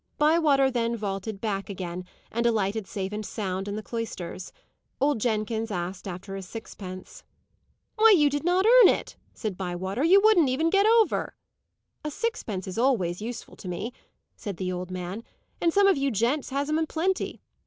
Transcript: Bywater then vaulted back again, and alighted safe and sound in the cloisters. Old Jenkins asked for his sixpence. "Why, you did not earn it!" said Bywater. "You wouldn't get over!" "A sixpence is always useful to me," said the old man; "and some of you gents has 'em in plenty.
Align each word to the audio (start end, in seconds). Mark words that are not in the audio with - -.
Bywater 0.17 0.71
then 0.71 0.97
vaulted 0.97 1.39
back 1.39 1.69
again, 1.69 2.05
and 2.31 2.47
alighted 2.47 2.87
safe 2.87 3.11
and 3.11 3.23
sound 3.23 3.67
in 3.67 3.75
the 3.75 3.83
cloisters. 3.83 4.51
Old 4.99 5.19
Jenkins 5.21 5.69
asked 5.69 6.07
for 6.23 6.35
his 6.35 6.47
sixpence. 6.49 7.23
"Why, 7.97 8.09
you 8.17 8.27
did 8.27 8.43
not 8.43 8.65
earn 8.65 8.87
it!" 8.89 9.15
said 9.35 9.55
Bywater. 9.57 10.03
"You 10.03 10.19
wouldn't 10.19 10.71
get 10.71 10.87
over!" 10.87 11.35
"A 12.03 12.09
sixpence 12.09 12.65
is 12.67 12.79
always 12.79 13.21
useful 13.21 13.55
to 13.57 13.67
me," 13.67 13.93
said 14.35 14.57
the 14.57 14.71
old 14.71 14.89
man; 14.89 15.23
"and 15.61 15.71
some 15.71 15.85
of 15.85 15.97
you 15.97 16.09
gents 16.09 16.49
has 16.49 16.67
'em 16.67 16.79
in 16.79 16.87
plenty. 16.87 17.39